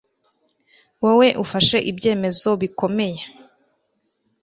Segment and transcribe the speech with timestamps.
[1.03, 3.21] Wowe ufashe ibyemezo bikomeye